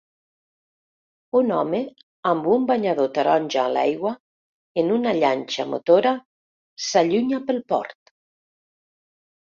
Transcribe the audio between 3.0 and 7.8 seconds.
taronja a l'aigua en una llanxa motora s'allunya del